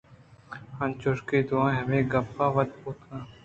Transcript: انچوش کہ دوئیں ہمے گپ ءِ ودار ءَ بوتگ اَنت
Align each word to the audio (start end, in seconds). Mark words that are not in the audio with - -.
انچوش 0.83 1.17
کہ 1.27 1.37
دوئیں 1.47 1.77
ہمے 1.79 1.99
گپ 2.11 2.29
ءِ 2.43 2.53
ودار 2.55 2.75
ءَ 2.77 2.81
بوتگ 2.81 3.03
اَنت 3.11 3.29